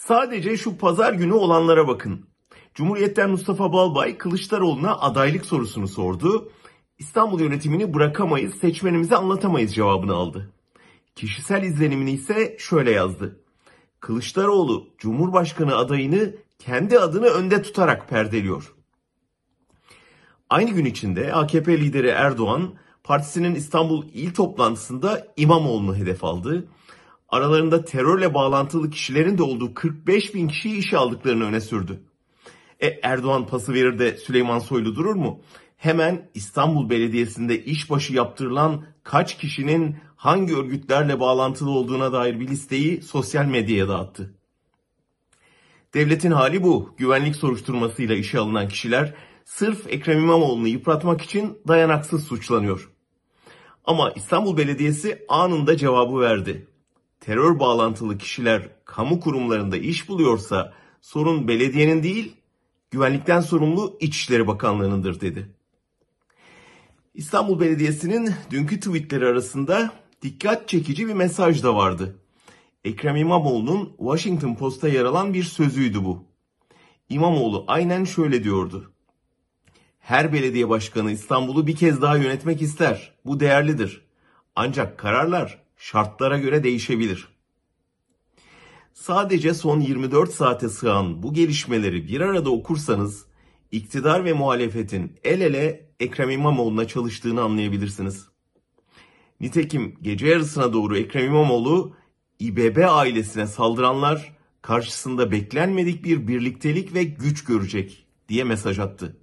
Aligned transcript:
Sadece 0.00 0.56
şu 0.56 0.78
pazar 0.78 1.12
günü 1.12 1.32
olanlara 1.32 1.88
bakın. 1.88 2.26
Cumhuriyet'ten 2.74 3.30
Mustafa 3.30 3.72
Balbay 3.72 4.18
Kılıçdaroğlu'na 4.18 4.96
adaylık 5.00 5.46
sorusunu 5.46 5.88
sordu. 5.88 6.52
İstanbul 6.98 7.40
yönetimini 7.40 7.94
bırakamayız, 7.94 8.54
seçmenimize 8.54 9.16
anlatamayız 9.16 9.74
cevabını 9.74 10.14
aldı. 10.14 10.52
Kişisel 11.16 11.62
izlenimini 11.62 12.12
ise 12.12 12.56
şöyle 12.58 12.90
yazdı. 12.90 13.40
Kılıçdaroğlu 14.00 14.88
Cumhurbaşkanı 14.98 15.76
adayını 15.76 16.34
kendi 16.58 16.98
adını 16.98 17.26
önde 17.26 17.62
tutarak 17.62 18.08
perdeliyor. 18.08 18.74
Aynı 20.50 20.70
gün 20.70 20.84
içinde 20.84 21.32
AKP 21.32 21.78
lideri 21.80 22.08
Erdoğan 22.08 22.74
partisinin 23.04 23.54
İstanbul 23.54 24.04
il 24.14 24.34
toplantısında 24.34 25.26
İmamoğlu'nu 25.36 25.96
hedef 25.96 26.24
aldı. 26.24 26.68
Aralarında 27.30 27.84
terörle 27.84 28.34
bağlantılı 28.34 28.90
kişilerin 28.90 29.38
de 29.38 29.42
olduğu 29.42 29.74
45 29.74 30.34
bin 30.34 30.48
kişiyi 30.48 30.76
işe 30.76 30.98
aldıklarını 30.98 31.44
öne 31.44 31.60
sürdü. 31.60 32.00
E, 32.80 32.86
Erdoğan 33.02 33.46
pası 33.46 33.74
verir 33.74 33.98
de 33.98 34.16
Süleyman 34.16 34.58
Soylu 34.58 34.96
durur 34.96 35.14
mu? 35.14 35.40
Hemen 35.76 36.30
İstanbul 36.34 36.90
Belediyesi'nde 36.90 37.64
işbaşı 37.64 38.12
yaptırılan 38.12 38.84
kaç 39.02 39.38
kişinin 39.38 39.96
hangi 40.16 40.56
örgütlerle 40.56 41.20
bağlantılı 41.20 41.70
olduğuna 41.70 42.12
dair 42.12 42.40
bir 42.40 42.48
listeyi 42.48 43.02
sosyal 43.02 43.44
medyaya 43.44 43.88
dağıttı. 43.88 44.34
Devletin 45.94 46.30
hali 46.30 46.62
bu. 46.62 46.94
Güvenlik 46.96 47.36
soruşturmasıyla 47.36 48.14
işe 48.14 48.38
alınan 48.38 48.68
kişiler 48.68 49.14
sırf 49.44 49.86
Ekrem 49.88 50.18
İmamoğlu'nu 50.18 50.68
yıpratmak 50.68 51.22
için 51.22 51.58
dayanaksız 51.68 52.24
suçlanıyor. 52.24 52.90
Ama 53.84 54.10
İstanbul 54.10 54.56
Belediyesi 54.56 55.24
anında 55.28 55.76
cevabı 55.76 56.20
verdi. 56.20 56.66
Terör 57.20 57.58
bağlantılı 57.58 58.18
kişiler 58.18 58.68
kamu 58.84 59.20
kurumlarında 59.20 59.76
iş 59.76 60.08
buluyorsa 60.08 60.72
sorun 61.00 61.48
belediyenin 61.48 62.02
değil, 62.02 62.36
güvenlikten 62.90 63.40
sorumlu 63.40 63.96
İçişleri 64.00 64.46
Bakanlığı'nındır 64.46 65.20
dedi. 65.20 65.50
İstanbul 67.14 67.60
Belediyesi'nin 67.60 68.34
dünkü 68.50 68.80
tweetleri 68.80 69.26
arasında 69.26 69.92
dikkat 70.22 70.68
çekici 70.68 71.08
bir 71.08 71.14
mesaj 71.14 71.62
da 71.62 71.76
vardı. 71.76 72.16
Ekrem 72.84 73.16
İmamoğlu'nun 73.16 73.92
Washington 73.98 74.54
Post'ta 74.54 74.88
yer 74.88 75.04
alan 75.04 75.34
bir 75.34 75.42
sözüydü 75.42 76.04
bu. 76.04 76.24
İmamoğlu 77.08 77.64
aynen 77.66 78.04
şöyle 78.04 78.44
diyordu. 78.44 78.92
Her 79.98 80.32
belediye 80.32 80.68
başkanı 80.68 81.10
İstanbul'u 81.10 81.66
bir 81.66 81.76
kez 81.76 82.02
daha 82.02 82.16
yönetmek 82.16 82.62
ister. 82.62 83.12
Bu 83.24 83.40
değerlidir. 83.40 84.04
Ancak 84.56 84.98
kararlar 84.98 85.62
şartlara 85.80 86.38
göre 86.38 86.64
değişebilir. 86.64 87.28
Sadece 88.94 89.54
son 89.54 89.80
24 89.80 90.32
saate 90.34 90.68
sığan 90.68 91.22
bu 91.22 91.34
gelişmeleri 91.34 92.08
bir 92.08 92.20
arada 92.20 92.50
okursanız 92.50 93.26
iktidar 93.72 94.24
ve 94.24 94.32
muhalefetin 94.32 95.12
el 95.24 95.40
ele 95.40 95.90
Ekrem 96.00 96.30
İmamoğlu'na 96.30 96.88
çalıştığını 96.88 97.42
anlayabilirsiniz. 97.42 98.28
Nitekim 99.40 99.96
gece 100.02 100.26
yarısına 100.26 100.72
doğru 100.72 100.96
Ekrem 100.96 101.26
İmamoğlu 101.26 101.96
İBB 102.38 102.84
ailesine 102.88 103.46
saldıranlar 103.46 104.36
karşısında 104.62 105.30
beklenmedik 105.30 106.04
bir 106.04 106.28
birliktelik 106.28 106.94
ve 106.94 107.04
güç 107.04 107.44
görecek 107.44 108.06
diye 108.28 108.44
mesaj 108.44 108.78
attı. 108.78 109.19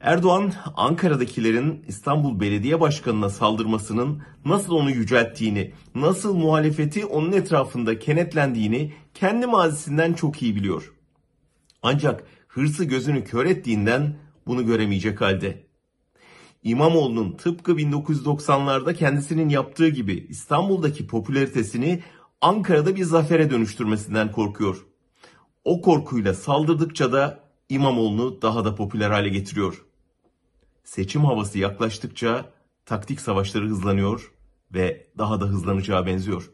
Erdoğan, 0.00 0.52
Ankara'dakilerin 0.74 1.84
İstanbul 1.88 2.40
Belediye 2.40 2.80
Başkanı'na 2.80 3.30
saldırmasının 3.30 4.22
nasıl 4.44 4.72
onu 4.72 4.90
yücelttiğini, 4.90 5.72
nasıl 5.94 6.34
muhalefeti 6.34 7.06
onun 7.06 7.32
etrafında 7.32 7.98
kenetlendiğini 7.98 8.92
kendi 9.14 9.46
mazisinden 9.46 10.12
çok 10.12 10.42
iyi 10.42 10.56
biliyor. 10.56 10.94
Ancak 11.82 12.24
hırsı 12.48 12.84
gözünü 12.84 13.24
kör 13.24 13.46
ettiğinden 13.46 14.16
bunu 14.46 14.66
göremeyecek 14.66 15.20
halde. 15.20 15.66
İmamoğlu'nun 16.62 17.32
tıpkı 17.32 17.72
1990'larda 17.72 18.94
kendisinin 18.94 19.48
yaptığı 19.48 19.88
gibi 19.88 20.26
İstanbul'daki 20.28 21.06
popülaritesini 21.06 22.02
Ankara'da 22.40 22.96
bir 22.96 23.04
zafere 23.04 23.50
dönüştürmesinden 23.50 24.32
korkuyor. 24.32 24.86
O 25.64 25.80
korkuyla 25.80 26.34
saldırdıkça 26.34 27.12
da 27.12 27.40
İmamoğlu'nu 27.68 28.42
daha 28.42 28.64
da 28.64 28.74
popüler 28.74 29.10
hale 29.10 29.28
getiriyor. 29.28 29.85
Seçim 30.86 31.24
havası 31.24 31.58
yaklaştıkça 31.58 32.52
taktik 32.84 33.20
savaşları 33.20 33.64
hızlanıyor 33.64 34.32
ve 34.74 35.06
daha 35.18 35.40
da 35.40 35.44
hızlanacağı 35.44 36.06
benziyor. 36.06 36.50